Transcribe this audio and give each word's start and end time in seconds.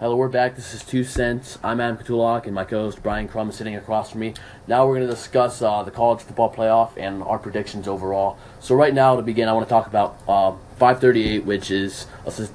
Hello, 0.00 0.16
we're 0.16 0.28
back. 0.28 0.56
This 0.56 0.74
is 0.74 0.82
Two 0.82 1.04
Cents. 1.04 1.56
I'm 1.62 1.80
Adam 1.80 1.96
Katulak, 1.96 2.46
and 2.46 2.52
my 2.52 2.64
co-host 2.64 3.00
Brian 3.00 3.28
Crum 3.28 3.50
is 3.50 3.54
sitting 3.54 3.76
across 3.76 4.10
from 4.10 4.22
me. 4.22 4.34
Now 4.66 4.84
we're 4.88 4.96
going 4.96 5.06
to 5.06 5.14
discuss 5.14 5.62
uh, 5.62 5.84
the 5.84 5.92
college 5.92 6.20
football 6.20 6.52
playoff 6.52 6.90
and 6.96 7.22
our 7.22 7.38
predictions 7.38 7.86
overall. 7.86 8.36
So 8.58 8.74
right 8.74 8.92
now, 8.92 9.14
to 9.14 9.22
begin, 9.22 9.48
I 9.48 9.52
want 9.52 9.68
to 9.68 9.70
talk 9.70 9.86
about 9.86 10.18
uh, 10.26 10.56
538, 10.78 11.44
which 11.44 11.70
is 11.70 12.08
a 12.26 12.48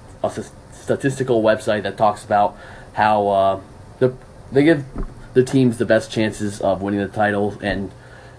statistical 0.74 1.42
website 1.42 1.84
that 1.84 1.96
talks 1.96 2.26
about 2.26 2.58
how 2.92 3.28
uh, 3.30 3.62
the, 4.00 4.14
they 4.52 4.66
give 4.66 4.84
the 5.34 5.46
teams 5.46 5.78
the 5.78 5.86
best 5.86 6.12
chances 6.12 6.60
of 6.60 6.82
winning 6.82 7.00
the 7.00 7.08
title, 7.08 7.58
and 7.62 7.90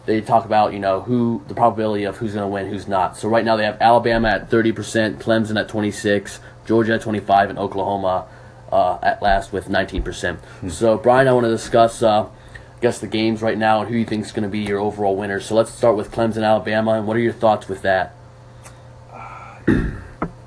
they 0.05 0.21
talk 0.21 0.45
about 0.45 0.75
you 0.75 0.79
know 0.79 1.01
who 1.01 1.43
the 1.49 1.55
probability 1.55 2.05
of 2.05 2.19
who's 2.19 2.35
going 2.35 2.45
to 2.45 2.49
win, 2.49 2.69
who's 2.69 2.87
not. 2.87 3.17
So 3.17 3.31
right 3.31 3.47
now 3.47 3.57
they 3.57 3.65
have 3.65 3.81
Alabama 3.81 4.29
at 4.29 4.51
30%, 4.51 5.15
Clemson 5.15 5.59
at 5.59 5.71
26, 5.71 6.39
Georgia 6.67 6.97
at 6.97 7.01
25, 7.01 7.49
and 7.49 7.59
Oklahoma 7.59 8.27
uh, 8.73 8.99
at 9.03 9.23
last 9.23 9.53
with 9.53 9.69
19%. 9.69 10.39
So, 10.71 10.97
Brian, 10.99 11.29
I 11.29 11.33
want 11.33 11.45
to 11.45 11.51
discuss, 11.51 12.03
uh, 12.03 12.25
I 12.25 12.81
guess, 12.81 12.99
the 12.99 13.07
games 13.07 13.43
right 13.43 13.59
now 13.59 13.81
and 13.81 13.91
who 13.91 13.97
you 13.97 14.05
think 14.05 14.25
is 14.25 14.33
going 14.33 14.43
to 14.45 14.49
be 14.49 14.61
your 14.61 14.79
overall 14.81 15.17
winner. 15.17 15.41
So, 15.41 15.55
let's 15.55 15.71
start 15.73 15.97
with 15.97 16.11
Clemson, 16.11 16.45
Alabama, 16.45 16.93
and 16.93 17.07
what 17.07 17.17
are 17.17 17.21
your 17.21 17.33
thoughts 17.33 17.69
with 17.69 17.83
that? 17.83 18.15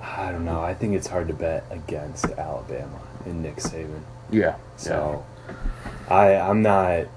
I 0.01 0.31
don't 0.31 0.45
know. 0.45 0.61
I 0.61 0.73
think 0.73 0.95
it's 0.95 1.07
hard 1.07 1.27
to 1.27 1.33
bet 1.33 1.65
against 1.69 2.25
Alabama 2.25 2.99
and 3.25 3.41
Nick 3.43 3.57
Saban. 3.57 4.01
Yeah. 4.31 4.55
So 4.77 5.25
I 6.09 6.35
I'm 6.35 6.61
not 6.61 7.07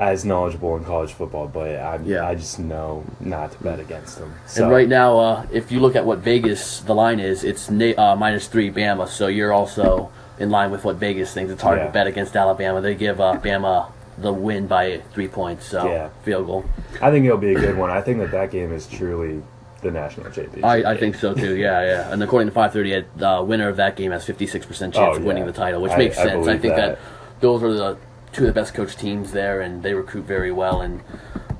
as 0.00 0.24
knowledgeable 0.24 0.76
in 0.76 0.84
college 0.84 1.12
football, 1.12 1.46
but 1.48 1.70
I 1.70 1.98
Yeah. 2.04 2.26
I 2.26 2.34
just 2.34 2.58
know 2.58 3.04
not 3.20 3.52
to 3.52 3.58
bet 3.62 3.78
against 3.78 4.18
them. 4.18 4.34
So 4.46 4.64
And 4.64 4.72
right 4.72 4.88
now, 4.88 5.18
uh, 5.18 5.42
if 5.52 5.70
you 5.70 5.80
look 5.80 5.96
at 5.96 6.04
what 6.04 6.18
Vegas 6.18 6.80
the 6.80 6.94
line 6.94 7.20
is, 7.20 7.44
it's 7.44 7.70
na- 7.70 7.94
uh, 7.96 8.16
minus 8.16 8.46
three 8.48 8.70
Bama. 8.70 9.06
So 9.08 9.28
you're 9.28 9.52
also 9.52 10.10
in 10.38 10.50
line 10.50 10.70
with 10.70 10.84
what 10.84 10.96
Vegas 10.96 11.32
thinks. 11.32 11.52
It's 11.52 11.62
hard 11.62 11.78
Yeah. 11.78 11.86
to 11.86 11.92
bet 11.92 12.06
against 12.06 12.36
Alabama. 12.36 12.80
They 12.80 12.94
give 12.94 13.20
uh, 13.20 13.34
Bama 13.42 13.90
the 14.18 14.32
win 14.32 14.66
by 14.66 15.00
three 15.12 15.28
points. 15.28 15.66
So 15.66 15.86
Yeah. 15.88 16.08
field 16.24 16.46
goal. 16.46 16.64
I 17.00 17.10
think 17.10 17.24
it'll 17.26 17.38
be 17.38 17.54
a 17.54 17.58
good 17.60 17.76
one. 17.76 17.90
I 17.90 18.00
think 18.00 18.18
that 18.18 18.30
that 18.32 18.50
game 18.50 18.72
is 18.72 18.86
truly 18.86 19.42
the 19.82 19.90
national 19.90 20.26
championship. 20.30 20.64
I, 20.64 20.92
I 20.92 20.96
think 20.96 21.16
so 21.16 21.34
too. 21.34 21.54
Yeah, 21.56 21.82
yeah. 21.84 22.12
And 22.12 22.22
according 22.22 22.48
to 22.48 22.54
538, 22.54 23.18
the 23.18 23.42
winner 23.46 23.68
of 23.68 23.76
that 23.76 23.94
game 23.96 24.10
has 24.12 24.24
56% 24.26 24.94
chance 24.94 24.96
Oh, 24.96 25.16
of 25.16 25.24
winning 25.24 25.42
yeah. 25.44 25.50
the 25.50 25.56
title, 25.56 25.80
which 25.82 25.92
I- 25.92 25.98
makes 25.98 26.16
sense. 26.16 26.30
I, 26.30 26.34
believe 26.34 26.60
think 26.62 26.76
that. 26.76 26.98
that. 26.98 26.98
those 27.40 27.62
are 27.62 27.72
the 27.72 27.96
two 28.32 28.42
of 28.42 28.46
the 28.48 28.52
best 28.60 28.74
coached 28.74 28.98
teams 28.98 29.32
there, 29.32 29.60
and 29.60 29.82
they 29.82 29.94
recruit 29.94 30.24
very 30.24 30.50
well. 30.52 30.80
And 30.80 31.00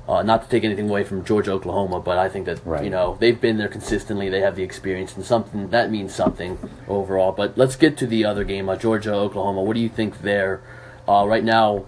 uh, 0.07 0.23
not 0.23 0.43
to 0.43 0.49
take 0.49 0.63
anything 0.63 0.89
away 0.89 1.03
from 1.03 1.23
Georgia, 1.25 1.51
Oklahoma, 1.51 1.99
but 1.99 2.17
I 2.17 2.29
think 2.29 2.45
that 2.45 2.59
Right. 2.65 2.83
you 2.83 2.89
know 2.89 3.17
they've 3.19 3.39
been 3.39 3.57
there 3.57 3.67
consistently. 3.67 4.29
They 4.29 4.41
have 4.41 4.55
the 4.55 4.63
experience, 4.63 5.15
and 5.15 5.25
something 5.25 5.69
that 5.69 5.91
means 5.91 6.13
something 6.15 6.57
overall. 6.87 7.31
But 7.31 7.57
let's 7.57 7.75
get 7.75 7.97
to 7.97 8.07
the 8.07 8.23
other 8.25 8.43
game, 8.43 8.69
uh, 8.69 8.75
Georgia, 8.77 9.13
Oklahoma. 9.13 9.61
What 9.63 9.73
do 9.75 9.79
you 9.81 9.89
think 9.89 10.21
there? 10.21 10.61
Uh, 11.07 11.25
right 11.27 11.43
now, 11.43 11.85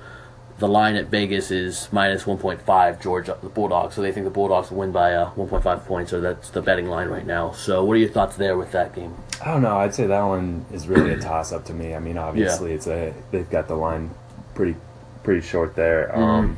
the 0.60 0.68
line 0.68 0.96
at 0.96 1.06
Vegas 1.06 1.52
is 1.52 1.88
minus 1.92 2.24
1.5 2.26 3.02
Georgia 3.02 3.38
the 3.42 3.48
Bulldogs, 3.50 3.96
so 3.96 4.02
they 4.02 4.12
think 4.12 4.26
the 4.26 4.30
Bulldogs 4.30 4.70
will 4.72 4.80
win 4.80 4.92
by 4.92 5.14
uh, 5.14 5.32
1.5 5.36 5.86
points, 5.86 6.12
or 6.12 6.20
that's 6.20 6.50
the 6.50 6.62
betting 6.62 6.88
line 6.88 7.08
right 7.08 7.26
now. 7.26 7.52
So, 7.52 7.84
what 7.86 7.94
are 7.94 8.00
your 8.00 8.10
thoughts 8.10 8.36
there 8.36 8.58
with 8.58 8.72
that 8.74 8.94
game? 8.94 9.16
I 9.42 9.46
don't 9.52 9.62
know. 9.62 9.78
I'd 9.78 9.96
say 9.96 10.08
that 10.08 10.22
one 10.24 10.66
is 10.74 10.88
really 10.90 11.14
a 11.14 11.18
toss 11.20 11.54
up 11.54 11.64
to 11.66 11.74
me. 11.74 11.96
I 11.96 12.00
mean, 12.00 12.18
obviously, 12.18 12.74
it's 12.74 12.88
a 12.88 13.14
they've 13.32 13.50
got 13.50 13.70
the 13.70 13.76
line 13.76 14.10
pretty 14.56 14.76
pretty 15.24 15.42
short 15.42 15.76
there. 15.76 16.10
Mm-hmm. 16.14 16.22
Um, 16.22 16.58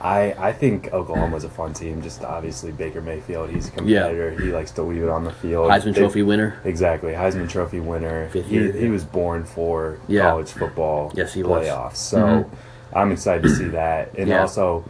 I 0.00 0.32
I 0.38 0.52
think 0.52 0.92
Oklahoma's 0.92 1.44
a 1.44 1.48
fun 1.48 1.72
team. 1.74 2.02
Just 2.02 2.22
obviously 2.22 2.70
Baker 2.72 3.00
Mayfield. 3.00 3.50
He's 3.50 3.68
a 3.68 3.70
competitor. 3.72 4.30
He 4.30 4.52
likes 4.52 4.70
to 4.72 4.82
leave 4.82 5.02
it 5.02 5.08
on 5.08 5.24
the 5.24 5.32
field. 5.32 5.70
Heisman 5.70 5.94
They- 5.94 6.00
Trophy 6.00 6.22
winner. 6.22 6.60
Exactly, 6.64 7.12
Heisman 7.12 7.48
Trophy 7.48 7.80
winner. 7.80 8.28
Fifth 8.28 8.46
He, 8.46 8.54
year. 8.56 8.72
he 8.72 8.88
was 8.88 9.04
born 9.04 9.44
for 9.44 9.98
Yeah. 10.06 10.30
college 10.30 10.52
football 10.52 11.10
Yes, 11.14 11.34
he 11.34 11.42
was. 11.42 11.66
playoffs. 11.66 11.96
So 11.96 12.18
Mhm. 12.18 12.46
I'm 12.94 13.12
excited 13.12 13.42
to 13.42 13.50
see 13.50 13.68
that, 13.68 14.10
and 14.16 14.28
Yeah. 14.28 14.42
also 14.42 14.84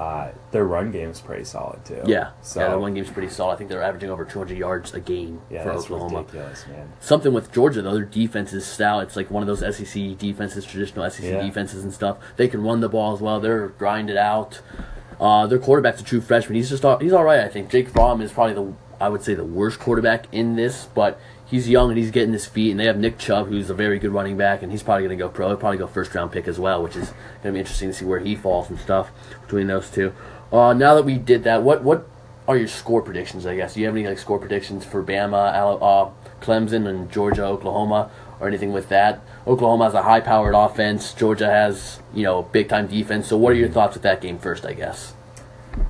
uh, 0.00 0.32
their 0.50 0.64
run 0.64 0.90
game 0.90 1.10
is 1.10 1.20
pretty 1.20 1.44
solid 1.44 1.84
too. 1.84 2.00
Yeah, 2.06 2.30
So 2.40 2.60
yeah, 2.60 2.70
the 2.70 2.78
one 2.78 2.94
game's 2.94 3.10
pretty 3.10 3.28
solid. 3.28 3.52
I 3.52 3.56
think 3.56 3.68
they're 3.68 3.82
averaging 3.82 4.08
over 4.10 4.24
200 4.24 4.56
yards 4.56 4.94
a 4.94 5.00
game 5.00 5.42
yeah, 5.50 5.62
for 5.62 5.70
that's 5.72 5.84
Oklahoma. 5.84 6.20
ridiculous, 6.20 6.66
man. 6.68 6.90
Something 7.00 7.32
with 7.34 7.52
Georgia 7.52 7.82
though, 7.82 7.92
their 7.94 8.04
defense 8.04 8.52
is 8.54 8.64
stout. 8.64 9.02
It's 9.02 9.14
like 9.16 9.30
one 9.30 9.42
of 9.42 9.46
those 9.46 9.60
SEC 9.76 10.16
defenses, 10.16 10.64
traditional 10.64 11.08
SEC 11.10 11.24
Yeah. 11.24 11.42
defenses 11.42 11.84
and 11.84 11.92
stuff. 11.92 12.16
They 12.36 12.48
can 12.48 12.62
run 12.64 12.80
the 12.80 12.88
ball 12.88 13.12
as 13.12 13.20
well. 13.20 13.40
They're 13.40 13.68
grinded 13.68 14.16
out. 14.16 14.60
Uh, 15.20 15.46
their 15.46 15.58
quarterback's 15.58 16.00
a 16.00 16.04
true 16.04 16.22
freshman. 16.22 16.56
He's 16.56 16.70
just 16.70 16.82
all, 16.82 16.96
he's 16.98 17.12
all 17.12 17.24
right. 17.24 17.40
I 17.40 17.48
think 17.48 17.68
Jake 17.70 17.90
Fromm 17.90 18.22
is 18.22 18.32
probably 18.32 18.54
the 18.54 18.72
I 19.00 19.08
would 19.08 19.22
say 19.22 19.34
the 19.34 19.44
worst 19.44 19.78
quarterback 19.78 20.26
in 20.30 20.56
this, 20.56 20.86
but 20.94 21.18
he's 21.46 21.68
young 21.68 21.88
and 21.88 21.98
he's 21.98 22.10
getting 22.10 22.32
his 22.32 22.46
feet. 22.46 22.70
And 22.70 22.78
they 22.78 22.84
have 22.84 22.98
Nick 22.98 23.18
Chubb, 23.18 23.48
who's 23.48 23.70
a 23.70 23.74
very 23.74 23.98
good 23.98 24.12
running 24.12 24.36
back, 24.36 24.62
and 24.62 24.70
he's 24.70 24.82
probably 24.82 25.04
going 25.06 25.18
to 25.18 25.24
go 25.24 25.28
pro. 25.28 25.48
He'll 25.48 25.56
probably 25.56 25.78
go 25.78 25.86
first 25.86 26.14
round 26.14 26.32
pick 26.32 26.46
as 26.46 26.60
well, 26.60 26.82
which 26.82 26.96
is 26.96 27.08
going 27.42 27.44
to 27.44 27.52
be 27.52 27.58
interesting 27.60 27.88
to 27.88 27.94
see 27.94 28.04
where 28.04 28.20
he 28.20 28.36
falls 28.36 28.68
and 28.68 28.78
stuff 28.78 29.10
between 29.42 29.66
those 29.66 29.90
two. 29.90 30.12
Uh, 30.52 30.72
now 30.72 30.94
that 30.94 31.04
we 31.04 31.16
did 31.16 31.44
that, 31.44 31.62
what 31.62 31.82
what 31.82 32.06
are 32.46 32.56
your 32.56 32.68
score 32.68 33.02
predictions? 33.02 33.46
I 33.46 33.56
guess 33.56 33.74
do 33.74 33.80
you 33.80 33.86
have 33.86 33.96
any 33.96 34.06
like 34.06 34.18
score 34.18 34.38
predictions 34.38 34.84
for 34.84 35.02
Bama, 35.02 35.78
uh, 35.80 36.10
Clemson, 36.44 36.86
and 36.88 37.10
Georgia, 37.10 37.44
Oklahoma, 37.44 38.10
or 38.40 38.48
anything 38.48 38.72
with 38.72 38.88
that? 38.88 39.20
Oklahoma 39.46 39.84
has 39.84 39.94
a 39.94 40.02
high 40.02 40.20
powered 40.20 40.54
offense. 40.54 41.14
Georgia 41.14 41.46
has 41.46 42.00
you 42.12 42.24
know 42.24 42.42
big 42.42 42.68
time 42.68 42.86
defense. 42.86 43.28
So 43.28 43.36
what 43.36 43.52
are 43.52 43.56
your 43.56 43.68
thoughts 43.68 43.94
with 43.94 44.02
that 44.02 44.20
game 44.20 44.38
first? 44.38 44.66
I 44.66 44.72
guess. 44.74 45.14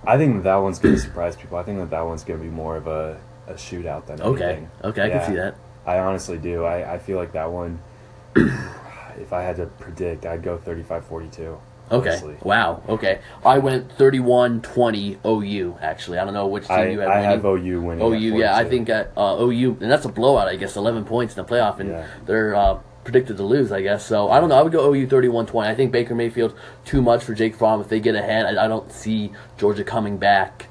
I 0.07 0.17
think 0.17 0.43
that, 0.45 0.57
one's 0.57 0.79
going 0.79 0.95
to 0.95 1.01
surprise 1.01 1.37
people. 1.37 1.59
I 1.59 1.63
think 1.63 1.79
that 1.79 1.91
that 1.91 2.07
one's 2.07 2.25
going 2.25 2.39
to 2.41 2.45
be 2.45 2.51
more 2.51 2.77
of 2.77 2.87
a, 2.87 3.21
a 3.47 3.55
shootout 3.55 4.07
than 4.07 4.21
Okay, 4.23 4.45
anything. 4.45 4.71
okay, 4.85 5.03
I 5.03 5.07
Yeah. 5.07 5.19
can 5.19 5.29
see 5.31 5.37
that. 5.37 5.55
I 5.87 5.99
honestly 5.99 6.39
do. 6.39 6.65
I, 6.65 6.95
I 6.95 6.99
feel 6.99 7.17
like 7.19 7.33
that 7.33 7.51
one, 7.51 7.81
if 8.37 9.33
I 9.33 9.43
had 9.43 9.57
to 9.57 9.67
predict, 9.67 10.25
I'd 10.27 10.43
go 10.43 10.57
35 10.59 11.05
42. 11.07 11.59
Okay. 11.93 12.09
honestly. 12.11 12.37
Wow. 12.43 12.83
Okay. 12.89 13.19
I 13.45 13.59
went 13.59 13.89
31-20 13.99 15.19
OU. 15.27 15.77
Actually, 15.83 16.19
I 16.19 16.25
don't 16.25 16.35
know 16.35 16.47
which 16.47 16.69
team 16.69 16.77
I, 16.77 16.89
you 16.91 17.01
have 17.01 17.09
I 17.11 17.15
winning. 17.17 17.31
have 17.31 17.45
OU 17.45 17.83
winning. 17.83 18.05
OU, 18.05 18.39
yeah, 18.39 18.55
I 18.57 18.65
think 18.65 18.89
at 18.89 19.13
uh, 19.17 19.37
OU, 19.41 19.79
and 19.81 19.91
that's 19.91 20.05
a 20.05 20.09
blowout, 20.09 20.47
I 20.49 20.55
guess, 20.57 20.77
11 20.77 21.05
points 21.05 21.37
in 21.37 21.45
the 21.45 21.53
playoff, 21.53 21.81
and 21.81 21.91
Yeah. 21.91 22.07
they're 22.27 22.55
uh, 22.55 22.79
predicted 23.05 23.37
to 23.39 23.43
lose, 23.43 23.73
I 23.73 23.83
guess. 23.83 24.05
So 24.07 24.31
I 24.31 24.41
don't 24.41 24.49
know. 24.49 24.57
I 24.59 24.63
would 24.63 24.73
go 24.73 24.93
OU 24.93 25.07
31-20. 25.07 25.67
I 25.67 25.75
think 25.75 25.93
Baker 25.93 26.15
Mayfield 26.15 26.55
too 26.85 27.01
much 27.03 27.25
for 27.25 27.35
Jake 27.35 27.55
Fromm. 27.57 27.81
If 27.81 27.89
they 27.89 28.01
get 28.01 28.15
ahead, 28.15 28.47
I, 28.47 28.65
I 28.65 28.69
don't 28.69 28.91
see 28.93 29.33
Georgia 29.59 29.85
coming 29.85 30.17
back. 30.19 30.67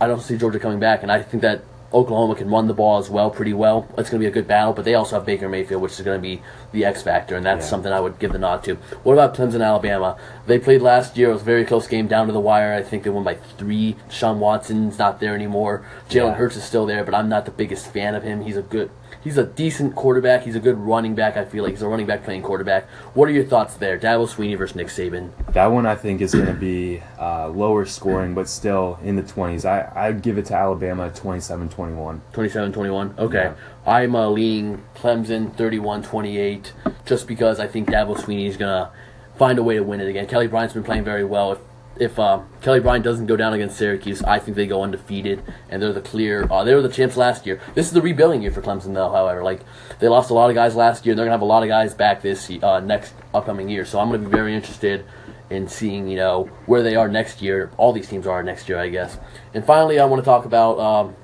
I 0.00 0.06
don't 0.06 0.20
see 0.20 0.36
Georgia 0.36 0.58
coming 0.58 0.78
back, 0.78 1.02
and 1.02 1.10
I 1.10 1.22
think 1.22 1.42
that 1.42 1.62
Oklahoma 1.94 2.34
can 2.34 2.50
run 2.50 2.66
the 2.66 2.74
ball 2.74 2.98
as 2.98 3.08
well, 3.08 3.30
pretty 3.30 3.54
well. 3.54 3.86
It's 3.96 4.10
going 4.10 4.20
to 4.20 4.24
be 4.24 4.26
a 4.26 4.30
good 4.30 4.46
battle, 4.46 4.74
but 4.74 4.84
they 4.84 4.94
also 4.94 5.16
have 5.16 5.24
Baker 5.24 5.48
Mayfield, 5.48 5.80
which 5.80 5.92
is 5.92 6.00
going 6.02 6.18
to 6.18 6.22
be 6.22 6.42
the 6.72 6.84
X 6.84 7.00
factor, 7.00 7.36
and 7.36 7.46
that's 7.46 7.64
Yeah. 7.64 7.70
something 7.70 7.92
I 7.92 8.00
would 8.00 8.18
give 8.18 8.32
the 8.32 8.38
nod 8.38 8.62
to. 8.64 8.74
What 9.04 9.14
about 9.14 9.34
Clemson, 9.34 9.64
Alabama? 9.64 10.18
They 10.46 10.58
played 10.58 10.82
last 10.82 11.16
year. 11.16 11.30
It 11.30 11.34
was 11.34 11.42
a 11.42 11.46
very 11.46 11.64
close 11.64 11.86
game 11.86 12.08
down 12.08 12.26
to 12.26 12.32
the 12.34 12.40
wire. 12.40 12.74
I 12.74 12.82
think 12.82 13.04
they 13.04 13.10
won 13.10 13.24
by 13.24 13.36
three. 13.56 13.96
Sean 14.10 14.38
Watson's 14.40 14.98
not 14.98 15.20
there 15.20 15.34
anymore. 15.34 15.86
Jalen 16.10 16.32
Yeah. 16.32 16.34
Hurts 16.34 16.56
is 16.56 16.64
still 16.64 16.84
there, 16.84 17.04
but 17.04 17.14
I'm 17.14 17.28
not 17.30 17.46
the 17.46 17.50
biggest 17.52 17.86
fan 17.86 18.14
of 18.14 18.22
him. 18.24 18.42
He's 18.42 18.56
a 18.58 18.62
good, 18.62 18.90
he's 19.22 19.36
a 19.36 19.44
decent 19.44 19.94
quarterback. 19.94 20.42
He's 20.42 20.56
a 20.56 20.60
good 20.60 20.78
running 20.78 21.14
back. 21.14 21.36
I 21.36 21.44
feel 21.44 21.64
like 21.64 21.72
he's 21.72 21.82
a 21.82 21.88
running 21.88 22.06
back 22.06 22.24
playing 22.24 22.42
quarterback. 22.42 22.88
What 23.14 23.28
are 23.28 23.32
your 23.32 23.44
thoughts 23.44 23.74
there? 23.74 23.98
Dabo 23.98 24.28
Swinney 24.28 24.56
versus 24.56 24.76
Nick 24.76 24.88
Saban. 24.88 25.30
That 25.52 25.66
one 25.66 25.86
I 25.86 25.96
think 25.96 26.20
is 26.20 26.34
going 26.34 26.46
to 26.46 26.52
be 26.52 27.02
uh, 27.18 27.48
lower 27.48 27.84
scoring, 27.86 28.34
but 28.34 28.48
still 28.48 28.98
in 29.02 29.16
the 29.16 29.22
20s. 29.22 29.64
I, 29.64 29.90
I'd 30.06 30.22
give 30.22 30.38
it 30.38 30.46
to 30.46 30.54
Alabama 30.54 31.10
27 31.10 31.68
21. 31.68 32.22
27-21. 32.32 33.18
Okay. 33.18 33.36
Yeah. 33.36 33.54
I'm 33.86 34.14
uh, 34.14 34.28
leaning 34.28 34.84
Clemson 34.94 35.54
31-28 35.54 36.72
just 37.04 37.26
because 37.26 37.60
I 37.60 37.66
think 37.66 37.88
Dabo 37.88 38.16
Swinney 38.16 38.46
is 38.46 38.56
going 38.56 38.84
to 38.84 38.90
find 39.36 39.58
a 39.58 39.62
way 39.62 39.76
to 39.76 39.82
win 39.82 40.00
it 40.00 40.08
again. 40.08 40.26
Kelly 40.26 40.46
Bryant's 40.46 40.74
been 40.74 40.84
playing 40.84 41.04
very 41.04 41.24
well. 41.24 41.52
If 41.52 41.58
if 41.98 42.18
uh, 42.18 42.40
Kelly 42.62 42.80
Bryant 42.80 43.04
doesn't 43.04 43.26
go 43.26 43.36
down 43.36 43.52
against 43.52 43.76
Syracuse, 43.76 44.22
I 44.22 44.38
think 44.38 44.56
they 44.56 44.66
go 44.66 44.82
undefeated 44.82 45.42
and 45.68 45.82
they're 45.82 45.92
the 45.92 46.00
clear. 46.00 46.46
Uh, 46.50 46.64
they 46.64 46.74
were 46.74 46.82
the 46.82 46.88
champs 46.88 47.16
last 47.16 47.46
year. 47.46 47.60
This 47.74 47.86
is 47.86 47.92
the 47.92 48.02
rebuilding 48.02 48.42
year 48.42 48.50
for 48.50 48.62
Clemson, 48.62 48.94
though. 48.94 49.10
However, 49.10 49.42
like 49.42 49.60
they 49.98 50.08
lost 50.08 50.30
a 50.30 50.34
lot 50.34 50.50
of 50.50 50.54
guys 50.54 50.76
last 50.76 51.06
year, 51.06 51.12
and 51.12 51.18
they're 51.18 51.26
gonna 51.26 51.34
have 51.34 51.42
a 51.42 51.46
lot 51.46 51.62
of 51.62 51.68
guys 51.68 51.94
back 51.94 52.22
this 52.22 52.50
uh, 52.62 52.80
next 52.80 53.14
upcoming 53.34 53.68
year. 53.68 53.84
So 53.84 53.98
I'm 53.98 54.08
gonna 54.10 54.18
be 54.18 54.30
very 54.30 54.54
interested 54.54 55.04
in 55.48 55.68
seeing 55.68 56.08
you 56.08 56.16
know 56.16 56.44
where 56.66 56.82
they 56.82 56.96
are 56.96 57.08
next 57.08 57.40
year. 57.40 57.70
All 57.76 57.92
these 57.92 58.08
teams 58.08 58.26
are 58.26 58.42
next 58.42 58.68
year, 58.68 58.78
I 58.78 58.88
guess. 58.88 59.18
And 59.54 59.64
finally, 59.64 59.98
I 59.98 60.04
want 60.04 60.20
to 60.22 60.24
talk 60.24 60.44
about. 60.44 60.78
Um, 60.78 61.16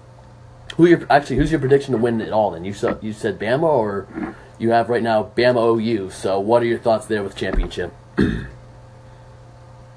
who 0.76 0.86
your 0.86 1.06
actually? 1.10 1.36
Who's 1.36 1.50
your 1.50 1.60
prediction 1.60 1.92
to 1.92 1.98
win 1.98 2.20
it 2.20 2.32
all? 2.32 2.52
Then 2.52 2.64
you 2.64 2.72
said 2.72 2.98
you 3.02 3.12
said 3.12 3.38
Bama, 3.38 3.64
or 3.64 4.34
you 4.58 4.70
have 4.70 4.88
right 4.88 5.02
now 5.02 5.30
Bama 5.36 5.78
OU. 5.78 6.10
So 6.10 6.40
what 6.40 6.62
are 6.62 6.66
your 6.66 6.78
thoughts 6.78 7.06
there 7.06 7.22
with 7.22 7.36
championship? 7.36 7.92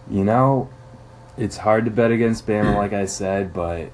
You 0.09 0.23
know, 0.23 0.69
it's 1.37 1.57
hard 1.57 1.85
to 1.85 1.91
bet 1.91 2.11
against 2.11 2.45
Bama, 2.47 2.75
like 2.75 2.93
I 2.93 3.05
said, 3.05 3.53
but 3.53 3.89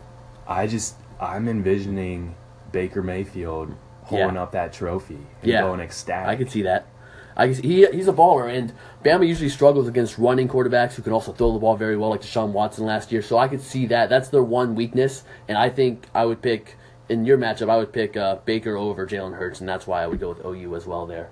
I 0.48 0.68
just, 0.68 0.96
I'm 1.20 1.48
envisioning 1.48 2.36
Baker 2.72 3.02
Mayfield 3.02 3.74
holding 4.04 4.36
Yeah. 4.36 4.44
up 4.44 4.52
that 4.52 4.74
trophy 4.74 5.20
and 5.42 5.52
Yeah. 5.52 5.62
going 5.62 5.80
ecstatic. 5.80 6.28
I 6.28 6.36
can 6.36 6.48
see 6.50 6.64
that. 6.64 6.86
I 7.38 7.46
can 7.48 7.56
see, 7.56 7.62
he 7.62 7.86
he's 7.88 8.10
a 8.10 8.14
baller, 8.14 8.54
and 8.54 8.74
Bama 9.06 9.26
usually 9.26 9.48
struggles 9.50 9.88
against 9.88 10.18
running 10.18 10.50
quarterbacks 10.50 10.94
who 10.96 11.02
can 11.02 11.14
also 11.14 11.32
throw 11.32 11.54
the 11.54 11.60
ball 11.60 11.78
very 11.78 11.96
well, 11.96 12.10
like 12.10 12.22
Deshaun 12.22 12.52
Watson 12.52 12.86
last 12.86 13.10
year. 13.12 13.22
So 13.22 13.38
I 13.38 13.48
could 13.48 13.62
see 13.62 13.86
that. 13.88 14.10
That's 14.10 14.28
their 14.28 14.44
one 14.44 14.76
weakness, 14.76 15.24
and 15.48 15.58
I 15.58 15.70
think 15.70 16.08
I 16.14 16.26
would 16.26 16.42
pick 16.42 16.76
in 17.08 17.24
your 17.26 17.38
matchup. 17.38 17.70
I 17.70 17.78
would 17.78 17.94
pick 17.94 18.18
uh, 18.18 18.36
Baker 18.44 18.76
over 18.76 19.08
Jalen 19.08 19.38
Hurts, 19.38 19.62
and 19.62 19.68
that's 19.70 19.88
why 19.88 20.04
I 20.04 20.08
would 20.08 20.20
go 20.20 20.30
with 20.30 20.46
OU 20.46 20.76
as 20.76 20.86
well 20.86 21.06
there. 21.06 21.30